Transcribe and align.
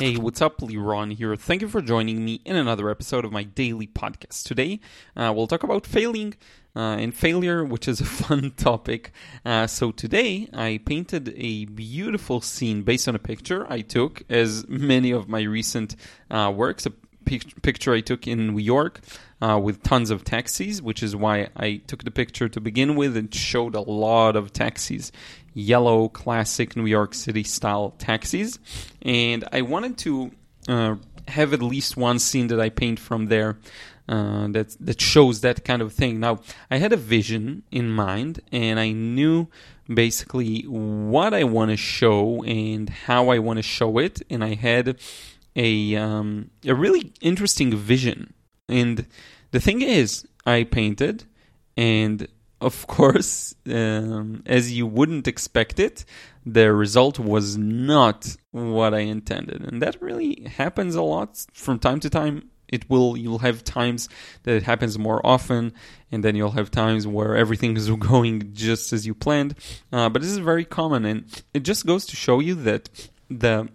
Hey, 0.00 0.16
what's 0.16 0.40
up? 0.40 0.60
Liron 0.62 1.12
here. 1.12 1.36
Thank 1.36 1.60
you 1.60 1.68
for 1.68 1.82
joining 1.82 2.24
me 2.24 2.40
in 2.46 2.56
another 2.56 2.88
episode 2.88 3.26
of 3.26 3.32
my 3.32 3.42
daily 3.42 3.86
podcast. 3.86 4.44
Today, 4.44 4.80
uh, 5.14 5.30
we'll 5.36 5.46
talk 5.46 5.62
about 5.62 5.86
failing 5.86 6.36
uh, 6.74 6.96
and 6.98 7.14
failure, 7.14 7.66
which 7.66 7.86
is 7.86 8.00
a 8.00 8.04
fun 8.06 8.52
topic. 8.52 9.12
Uh, 9.44 9.66
so, 9.66 9.92
today, 9.92 10.48
I 10.54 10.80
painted 10.86 11.34
a 11.36 11.66
beautiful 11.66 12.40
scene 12.40 12.80
based 12.80 13.08
on 13.08 13.14
a 13.14 13.18
picture 13.18 13.70
I 13.70 13.82
took, 13.82 14.22
as 14.30 14.66
many 14.68 15.10
of 15.10 15.28
my 15.28 15.42
recent 15.42 15.96
uh, 16.30 16.50
works, 16.56 16.86
pic- 17.30 17.62
picture 17.62 17.92
I 17.94 18.00
took 18.00 18.26
in 18.26 18.38
New 18.48 18.62
York. 18.62 19.00
Uh, 19.42 19.58
with 19.58 19.82
tons 19.82 20.10
of 20.10 20.22
taxis, 20.22 20.82
which 20.82 21.02
is 21.02 21.16
why 21.16 21.48
I 21.56 21.80
took 21.86 22.04
the 22.04 22.10
picture 22.10 22.46
to 22.50 22.60
begin 22.60 22.94
with 22.94 23.16
and 23.16 23.34
showed 23.34 23.74
a 23.74 23.80
lot 23.80 24.36
of 24.36 24.52
taxis 24.52 25.12
yellow 25.54 26.08
classic 26.08 26.76
New 26.76 26.86
York 26.86 27.14
City 27.14 27.42
style 27.42 27.94
taxis, 27.98 28.58
and 29.02 29.44
I 29.52 29.62
wanted 29.62 29.96
to 29.98 30.30
uh, 30.68 30.96
have 31.28 31.52
at 31.52 31.62
least 31.62 31.96
one 31.96 32.18
scene 32.18 32.48
that 32.48 32.60
I 32.60 32.68
paint 32.68 32.98
from 32.98 33.26
there. 33.26 33.58
Uh, 34.08 34.48
that 34.48 34.76
that 34.80 35.00
shows 35.00 35.40
that 35.40 35.64
kind 35.64 35.80
of 35.80 35.92
thing. 35.92 36.18
Now, 36.18 36.40
I 36.68 36.78
had 36.78 36.92
a 36.92 36.96
vision 36.96 37.62
in 37.70 37.90
mind, 37.90 38.40
and 38.50 38.80
I 38.80 38.90
knew 38.90 39.46
basically 39.86 40.62
what 40.62 41.32
I 41.32 41.44
want 41.44 41.70
to 41.70 41.76
show 41.76 42.42
and 42.42 42.88
how 42.88 43.28
I 43.28 43.38
want 43.38 43.58
to 43.58 43.62
show 43.62 43.98
it, 43.98 44.20
and 44.28 44.42
I 44.42 44.54
had 44.54 44.98
a 45.56 45.96
um, 45.96 46.50
a 46.64 46.74
really 46.74 47.12
interesting 47.20 47.76
vision. 47.76 48.34
And 48.68 49.06
the 49.50 49.60
thing 49.60 49.82
is, 49.82 50.26
I 50.46 50.64
painted, 50.64 51.24
and 51.76 52.26
of 52.60 52.86
course, 52.86 53.54
um, 53.66 54.42
as 54.46 54.72
you 54.72 54.86
wouldn't 54.86 55.26
expect 55.26 55.80
it, 55.80 56.04
the 56.46 56.72
result 56.72 57.18
was 57.18 57.56
not 57.56 58.36
what 58.52 58.94
I 58.94 59.00
intended, 59.00 59.62
and 59.62 59.82
that 59.82 60.00
really 60.00 60.46
happens 60.56 60.94
a 60.94 61.02
lot 61.02 61.44
from 61.52 61.78
time 61.78 62.00
to 62.00 62.10
time. 62.10 62.50
It 62.68 62.88
will 62.88 63.16
you'll 63.16 63.40
have 63.40 63.64
times 63.64 64.08
that 64.44 64.54
it 64.54 64.62
happens 64.62 64.96
more 64.96 65.24
often, 65.26 65.72
and 66.12 66.22
then 66.22 66.36
you'll 66.36 66.52
have 66.52 66.70
times 66.70 67.06
where 67.06 67.36
everything 67.36 67.76
is 67.76 67.90
going 68.10 68.52
just 68.54 68.92
as 68.92 69.06
you 69.06 69.14
planned. 69.14 69.56
Uh, 69.92 70.08
but 70.08 70.22
this 70.22 70.30
is 70.30 70.38
very 70.38 70.64
common, 70.64 71.04
and 71.04 71.42
it 71.52 71.60
just 71.60 71.84
goes 71.84 72.06
to 72.06 72.16
show 72.16 72.38
you 72.38 72.54
that 72.54 72.88
the 73.28 73.68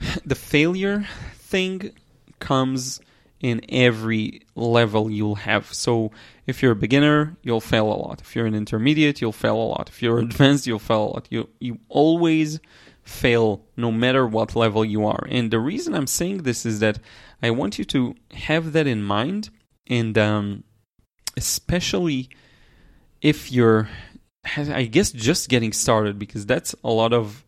the 0.24 0.34
failure 0.34 1.06
thing 1.34 1.92
comes 2.38 3.00
in 3.40 3.60
every 3.68 4.42
level 4.54 5.10
you'll 5.10 5.34
have. 5.36 5.72
So 5.72 6.10
if 6.46 6.62
you're 6.62 6.72
a 6.72 6.76
beginner, 6.76 7.36
you'll 7.42 7.60
fail 7.60 7.86
a 7.86 7.94
lot. 7.94 8.20
If 8.20 8.34
you're 8.34 8.46
an 8.46 8.54
intermediate, 8.54 9.20
you'll 9.20 9.32
fail 9.32 9.56
a 9.56 9.68
lot. 9.74 9.88
If 9.88 10.02
you're 10.02 10.18
advanced, 10.30 10.66
you'll 10.66 10.78
fail 10.78 11.04
a 11.04 11.10
lot. 11.14 11.26
You 11.30 11.48
you 11.60 11.78
always 11.88 12.60
fail 13.02 13.64
no 13.76 13.92
matter 13.92 14.26
what 14.26 14.56
level 14.56 14.84
you 14.84 15.06
are. 15.06 15.24
And 15.28 15.50
the 15.50 15.60
reason 15.60 15.94
I'm 15.94 16.08
saying 16.08 16.42
this 16.42 16.66
is 16.66 16.80
that 16.80 16.98
I 17.42 17.50
want 17.50 17.78
you 17.78 17.84
to 17.86 18.16
have 18.32 18.72
that 18.72 18.86
in 18.86 19.02
mind 19.02 19.50
and 19.86 20.18
um, 20.18 20.64
especially 21.36 22.28
if 23.20 23.52
you're 23.52 23.88
I 24.56 24.84
guess 24.84 25.10
just 25.10 25.48
getting 25.48 25.72
started 25.72 26.18
because 26.18 26.46
that's 26.46 26.74
a 26.84 26.90
lot 26.90 27.12
of 27.12 27.44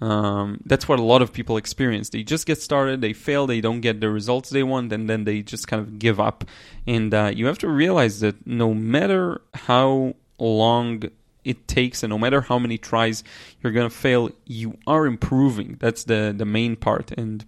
um, 0.00 0.60
that's 0.64 0.86
what 0.86 0.98
a 0.98 1.02
lot 1.02 1.22
of 1.22 1.32
people 1.32 1.56
experience. 1.56 2.10
They 2.10 2.22
just 2.22 2.46
get 2.46 2.62
started, 2.62 3.00
they 3.00 3.12
fail, 3.12 3.46
they 3.46 3.60
don't 3.60 3.80
get 3.80 4.00
the 4.00 4.10
results 4.10 4.50
they 4.50 4.62
want, 4.62 4.92
and 4.92 5.08
then 5.08 5.24
they 5.24 5.42
just 5.42 5.66
kind 5.66 5.82
of 5.82 5.98
give 5.98 6.20
up. 6.20 6.44
And 6.86 7.12
uh, 7.12 7.32
you 7.34 7.46
have 7.46 7.58
to 7.58 7.68
realize 7.68 8.20
that 8.20 8.46
no 8.46 8.74
matter 8.74 9.40
how 9.54 10.14
long 10.38 11.02
it 11.44 11.66
takes, 11.66 12.02
and 12.02 12.10
no 12.10 12.18
matter 12.18 12.42
how 12.42 12.58
many 12.58 12.78
tries 12.78 13.24
you're 13.62 13.72
gonna 13.72 13.90
fail, 13.90 14.30
you 14.44 14.78
are 14.86 15.06
improving. 15.06 15.76
That's 15.80 16.04
the 16.04 16.34
the 16.36 16.44
main 16.44 16.76
part, 16.76 17.10
and 17.12 17.44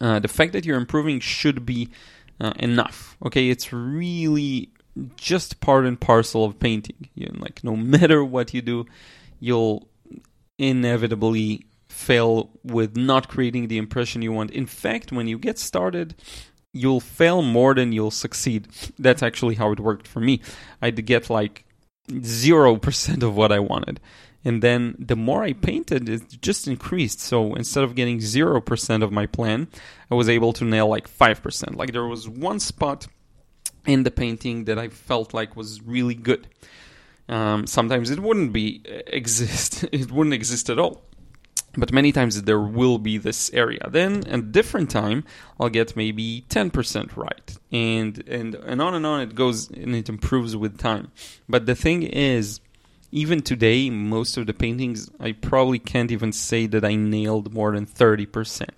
uh, 0.00 0.18
the 0.18 0.28
fact 0.28 0.52
that 0.52 0.66
you're 0.66 0.78
improving 0.78 1.20
should 1.20 1.64
be 1.64 1.88
uh, 2.40 2.52
enough. 2.58 3.16
Okay, 3.24 3.48
it's 3.48 3.72
really 3.72 4.70
just 5.16 5.60
part 5.60 5.86
and 5.86 5.98
parcel 5.98 6.44
of 6.44 6.58
painting. 6.58 7.08
You 7.14 7.28
know, 7.28 7.38
like 7.40 7.64
no 7.64 7.76
matter 7.76 8.22
what 8.22 8.52
you 8.52 8.60
do, 8.60 8.86
you'll 9.40 9.88
inevitably 10.62 11.66
fail 11.88 12.50
with 12.62 12.96
not 12.96 13.28
creating 13.28 13.68
the 13.68 13.78
impression 13.78 14.22
you 14.22 14.32
want. 14.32 14.50
In 14.50 14.66
fact, 14.66 15.12
when 15.12 15.28
you 15.28 15.38
get 15.38 15.58
started, 15.58 16.14
you'll 16.72 17.00
fail 17.00 17.42
more 17.42 17.74
than 17.74 17.92
you'll 17.92 18.10
succeed. 18.10 18.68
That's 18.98 19.22
actually 19.22 19.56
how 19.56 19.72
it 19.72 19.80
worked 19.80 20.06
for 20.06 20.20
me. 20.20 20.40
I'd 20.80 21.04
get 21.04 21.28
like 21.28 21.64
0% 22.08 23.22
of 23.22 23.36
what 23.36 23.52
I 23.52 23.58
wanted. 23.58 24.00
And 24.44 24.62
then 24.62 24.96
the 24.98 25.14
more 25.14 25.44
I 25.44 25.52
painted, 25.52 26.08
it 26.08 26.40
just 26.40 26.66
increased. 26.66 27.20
So 27.20 27.54
instead 27.54 27.84
of 27.84 27.94
getting 27.94 28.18
0% 28.18 29.02
of 29.02 29.12
my 29.12 29.26
plan, 29.26 29.68
I 30.10 30.14
was 30.14 30.28
able 30.28 30.52
to 30.54 30.64
nail 30.64 30.88
like 30.88 31.08
5%. 31.08 31.76
Like 31.76 31.92
there 31.92 32.06
was 32.06 32.28
one 32.28 32.58
spot 32.58 33.06
in 33.86 34.02
the 34.02 34.10
painting 34.10 34.64
that 34.64 34.78
I 34.78 34.88
felt 34.88 35.34
like 35.34 35.56
was 35.56 35.82
really 35.82 36.14
good. 36.14 36.48
Um, 37.28 37.66
sometimes 37.66 38.10
it 38.10 38.20
wouldn't 38.20 38.52
be 38.52 38.82
uh, 38.88 39.00
exist. 39.06 39.84
It 39.92 40.10
wouldn't 40.10 40.34
exist 40.34 40.68
at 40.70 40.78
all. 40.78 41.02
But 41.74 41.92
many 41.92 42.12
times 42.12 42.42
there 42.42 42.60
will 42.60 42.98
be 42.98 43.16
this 43.16 43.50
area. 43.54 43.88
Then 43.88 44.26
at 44.26 44.38
a 44.40 44.42
different 44.42 44.90
time, 44.90 45.24
I'll 45.58 45.70
get 45.70 45.96
maybe 45.96 46.44
10% 46.50 47.16
right. 47.16 47.56
And, 47.70 48.22
and, 48.28 48.54
and 48.54 48.82
on 48.82 48.94
and 48.94 49.06
on 49.06 49.20
it 49.20 49.34
goes 49.34 49.70
and 49.70 49.94
it 49.96 50.08
improves 50.08 50.54
with 50.54 50.76
time. 50.78 51.10
But 51.48 51.64
the 51.64 51.74
thing 51.74 52.02
is, 52.02 52.60
even 53.12 53.42
today, 53.42 53.90
most 53.90 54.36
of 54.38 54.46
the 54.46 54.54
paintings, 54.54 55.10
I 55.20 55.32
probably 55.32 55.78
can't 55.78 56.10
even 56.10 56.32
say 56.32 56.66
that 56.66 56.84
I 56.84 56.94
nailed 56.94 57.52
more 57.52 57.72
than 57.72 57.86
30%. 57.86 58.68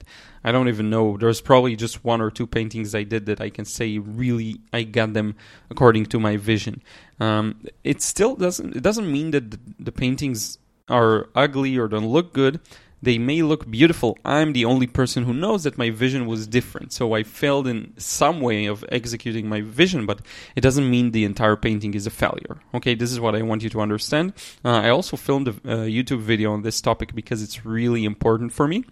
I 0.43 0.53
don't 0.53 0.69
even 0.69 0.91
know. 0.91 1.17
There's 1.17 1.41
probably 1.41 1.77
just 1.77 2.05
one 2.05 2.21
or 2.21 2.31
two 2.31 2.47
paintings 2.47 2.95
I 2.95 3.05
did 3.05 3.27
that 3.27 3.41
I 3.41 3.49
can 3.49 3.65
say 3.65 3.99
really 3.99 4.61
I 4.73 4.83
got 4.83 5.15
them 5.15 5.37
according 5.71 6.07
to 6.07 6.21
my 6.21 6.37
vision. 6.37 6.83
Um, 7.19 7.61
it 7.83 8.03
still 8.03 8.37
doesn't. 8.37 8.77
It 8.77 8.83
doesn't 8.83 9.11
mean 9.11 9.31
that 9.31 9.53
the, 9.53 9.59
the 9.79 9.93
paintings 9.93 10.59
are 10.89 11.31
ugly 11.35 11.79
or 11.79 11.89
don't 11.89 12.07
look 12.07 12.35
good. 12.35 12.61
They 13.05 13.19
may 13.19 13.43
look 13.43 13.71
beautiful. 13.71 14.19
I'm 14.25 14.53
the 14.53 14.65
only 14.65 14.87
person 14.87 15.25
who 15.25 15.35
knows 15.35 15.65
that 15.65 15.77
my 15.79 15.91
vision 15.91 16.27
was 16.27 16.47
different. 16.47 16.93
So 16.93 17.15
I 17.15 17.23
failed 17.23 17.67
in 17.67 17.93
some 17.99 18.41
way 18.41 18.67
of 18.67 18.85
executing 18.91 19.49
my 19.49 19.61
vision, 19.61 20.07
but 20.07 20.21
it 20.57 20.63
doesn't 20.63 20.89
mean 20.89 21.11
the 21.11 21.25
entire 21.25 21.57
painting 21.57 21.95
is 21.95 22.07
a 22.07 22.11
failure. 22.11 22.59
Okay, 22.73 22.95
this 22.95 23.13
is 23.13 23.21
what 23.21 23.35
I 23.35 23.43
want 23.43 23.63
you 23.63 23.71
to 23.71 23.81
understand. 23.81 24.33
Uh, 24.65 24.81
I 24.87 24.89
also 24.89 25.17
filmed 25.17 25.49
a, 25.49 25.57
a, 25.65 25.77
YouTube 25.97 26.21
video 26.21 26.53
on 26.53 26.63
this 26.63 26.81
topic 26.81 27.15
because 27.15 27.43
it's 27.43 27.67
really 27.67 28.05
important 28.05 28.53
for 28.53 28.67
me. 28.67 28.85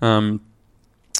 Um, 0.00 0.40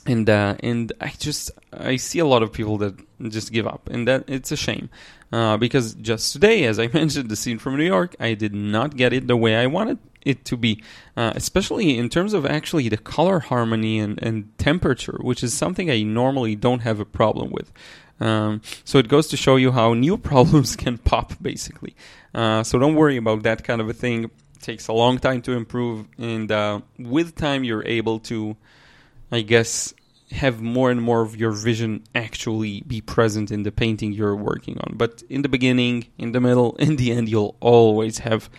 and 0.06 0.28
uh, 0.30 0.56
and 0.60 0.92
I 1.00 1.12
just 1.18 1.50
I 1.72 1.96
see 1.96 2.18
a 2.18 2.24
lot 2.24 2.42
of 2.42 2.52
people 2.52 2.78
that 2.78 2.94
just 3.28 3.52
give 3.52 3.66
up, 3.66 3.90
and 3.90 4.08
that 4.08 4.24
it's 4.26 4.50
a 4.52 4.56
shame 4.56 4.88
uh, 5.32 5.56
because 5.56 5.94
just 5.94 6.32
today, 6.32 6.64
as 6.64 6.78
I 6.78 6.86
mentioned, 6.94 7.28
the 7.28 7.36
scene 7.36 7.58
from 7.58 7.76
New 7.76 7.84
York, 7.84 8.16
I 8.18 8.34
did 8.34 8.54
not 8.54 8.96
get 8.96 9.12
it 9.12 9.26
the 9.26 9.36
way 9.36 9.56
I 9.56 9.66
wanted 9.66 9.98
it 10.22 10.44
to 10.46 10.56
be, 10.56 10.82
uh, 11.16 11.32
especially 11.34 11.98
in 11.98 12.08
terms 12.08 12.32
of 12.32 12.44
actually 12.44 12.88
the 12.88 12.96
color 12.96 13.40
harmony 13.40 13.98
and, 13.98 14.22
and 14.22 14.56
temperature, 14.58 15.18
which 15.20 15.42
is 15.42 15.54
something 15.54 15.90
I 15.90 16.02
normally 16.02 16.54
don't 16.54 16.80
have 16.80 17.00
a 17.00 17.04
problem 17.04 17.50
with. 17.50 17.72
Um, 18.20 18.62
so 18.84 18.98
it 18.98 19.08
goes 19.08 19.28
to 19.28 19.36
show 19.36 19.56
you 19.56 19.72
how 19.72 19.94
new 19.94 20.16
problems 20.30 20.76
can 20.76 20.98
pop, 20.98 21.32
basically. 21.40 21.94
Uh, 22.34 22.62
so 22.62 22.78
don't 22.78 22.94
worry 22.94 23.16
about 23.16 23.42
that 23.44 23.64
kind 23.64 23.80
of 23.80 23.88
a 23.88 23.94
thing. 23.94 24.24
It 24.24 24.30
takes 24.60 24.88
a 24.88 24.92
long 24.92 25.18
time 25.18 25.42
to 25.42 25.52
improve, 25.52 26.06
and 26.18 26.50
uh, 26.50 26.80
with 26.98 27.36
time, 27.36 27.64
you're 27.64 27.86
able 27.86 28.18
to, 28.20 28.56
I 29.30 29.42
guess, 29.42 29.94
have 30.30 30.60
more 30.60 30.90
and 30.90 31.00
more 31.00 31.22
of 31.22 31.36
your 31.36 31.52
vision 31.52 32.04
actually 32.14 32.82
be 32.82 33.00
present 33.00 33.50
in 33.50 33.62
the 33.62 33.72
painting 33.72 34.12
you're 34.12 34.36
working 34.36 34.78
on. 34.78 34.94
But 34.96 35.22
in 35.30 35.42
the 35.42 35.48
beginning, 35.48 36.06
in 36.18 36.32
the 36.32 36.40
middle, 36.40 36.76
in 36.78 36.96
the 36.96 37.12
end, 37.12 37.28
you'll 37.28 37.56
always 37.60 38.18
have 38.18 38.50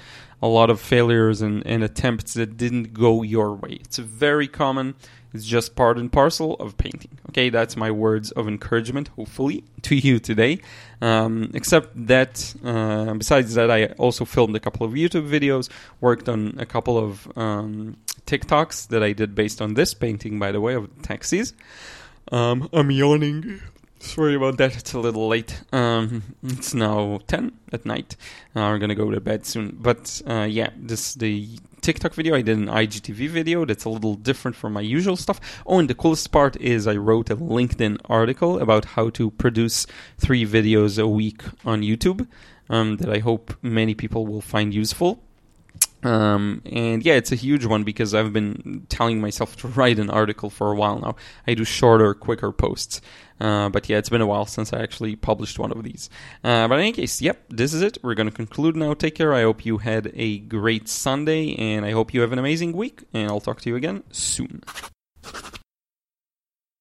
a 0.41 0.47
lot 0.47 0.69
of 0.69 0.79
failures 0.79 1.41
and, 1.41 1.66
and 1.66 1.83
attempts 1.83 2.33
that 2.35 2.57
didn't 2.57 2.94
go 2.94 3.23
your 3.23 3.53
way. 3.53 3.77
It's 3.81 3.97
very 3.97 4.47
common. 4.47 4.95
It's 5.33 5.45
just 5.45 5.75
part 5.75 5.97
and 5.97 6.11
parcel 6.11 6.55
of 6.55 6.78
painting. 6.78 7.19
Okay, 7.29 7.49
that's 7.49 7.78
my 7.78 7.91
words 7.91 8.31
of 8.31 8.47
encouragement, 8.47 9.09
hopefully, 9.09 9.64
to 9.84 9.96
you 9.96 10.19
today. 10.19 10.59
Um, 11.02 11.52
except 11.53 12.08
that, 12.08 12.55
uh, 12.64 13.14
besides 13.14 13.53
that, 13.53 13.69
I 13.69 13.87
also 13.97 14.25
filmed 14.25 14.55
a 14.55 14.59
couple 14.59 14.85
of 14.85 14.93
YouTube 14.93 15.29
videos, 15.29 15.69
worked 16.02 16.28
on 16.28 16.55
a 16.58 16.66
couple 16.66 16.97
of 16.97 17.31
um, 17.37 17.97
TikToks 18.25 18.87
that 18.87 19.03
I 19.03 19.14
did 19.14 19.35
based 19.35 19.61
on 19.61 19.75
this 19.75 19.93
painting, 19.93 20.40
by 20.40 20.52
the 20.52 20.61
way, 20.61 20.73
of 20.73 20.90
taxis. 21.03 21.53
Um, 22.31 22.67
I'm 22.73 22.90
yawning. 22.90 23.61
Sorry 23.99 24.35
about 24.35 24.57
that. 24.57 24.78
It's 24.78 24.93
a 24.93 24.99
little 24.99 25.28
late. 25.28 25.61
Um, 25.73 26.23
it's 26.43 26.73
now 26.73 27.19
ten 27.28 27.51
at 27.73 27.85
night. 27.85 28.16
Uh, 28.55 28.61
we're 28.72 28.79
gonna 28.79 28.96
go 28.96 29.11
to 29.11 29.19
bed 29.19 29.46
soon. 29.46 29.78
But 29.79 30.22
uh, 30.25 30.47
yeah, 30.49 30.69
this 30.78 31.13
the 31.16 31.49
TikTok 31.81 32.13
video. 32.13 32.35
I 32.35 32.41
did 32.41 32.57
an 32.57 32.67
IGTV 32.67 33.28
video 33.28 33.66
that's 33.66 33.84
a 33.84 33.90
little 33.90 34.16
different 34.16 34.55
from 34.55 34.73
my 34.73 34.81
usual 34.81 35.17
stuff. 35.17 35.41
Oh, 35.66 35.79
and 35.79 35.90
the 35.90 35.96
coolest 35.96 36.31
part 36.31 36.55
is 36.61 36.87
I 36.87 36.96
wrote 36.96 37.29
a 37.29 37.35
LinkedIn 37.35 37.97
article 38.05 38.59
about 38.59 38.85
how 38.85 39.09
to 39.11 39.31
produce 39.31 39.85
three 40.17 40.45
videos 40.45 41.02
a 41.02 41.07
week 41.07 41.43
on 41.66 41.81
YouTube. 41.81 42.25
Um, 42.69 42.97
that 42.97 43.09
I 43.09 43.17
hope 43.17 43.55
many 43.61 43.95
people 43.95 44.28
will 44.28 44.41
find 44.41 44.73
useful. 44.73 45.23
Um, 46.03 46.61
and 46.66 47.03
yeah, 47.03 47.13
it's 47.13 47.31
a 47.31 47.35
huge 47.35 47.66
one 47.66 47.84
because 47.84 48.13
I've 48.13 48.31
been 48.31 48.85
telling 48.90 49.19
myself 49.19 49.55
to 49.57 49.67
write 49.79 49.99
an 49.99 50.09
article 50.09 50.49
for 50.49 50.72
a 50.72 50.75
while 50.75 50.99
now. 50.99 51.16
I 51.47 51.53
do 51.53 51.63
shorter, 51.63 52.13
quicker 52.13 52.51
posts. 52.51 53.01
Uh, 53.40 53.69
but 53.69 53.87
yeah, 53.87 53.97
it's 53.97 54.09
been 54.09 54.22
a 54.22 54.28
while 54.28 54.46
since 54.46 54.73
I 54.73 54.81
actually 54.81 55.16
published 55.16 55.59
one 55.59 55.72
of 55.72 55.84
these. 55.84 56.09
Uh, 56.43 56.67
but 56.67 56.75
in 56.75 56.81
any 56.81 56.91
case, 56.91 57.22
yep, 57.22 57.41
this 57.49 57.73
is 57.73 57.81
it. 57.81 57.97
We're 58.03 58.16
going 58.16 58.29
to 58.29 58.35
conclude 58.35 58.75
now. 58.75 58.93
Take 58.93 59.16
care. 59.16 59.34
I 59.34 59.43
hope 59.43 59.66
you 59.66 59.78
had 59.78 60.11
a 60.13 60.40
great 60.40 60.90
Sunday, 60.90 61.55
and 61.55 61.85
I 61.85 61.91
hope 61.91 62.13
you 62.13 62.22
have 62.22 62.34
an 62.34 62.40
amazing 62.40 62.73
week. 62.73 63.03
And 63.13 63.29
I'll 63.29 63.40
talk 63.40 63.61
to 63.61 63.69
you 63.69 63.75
again 63.75 64.03
soon. 64.11 64.61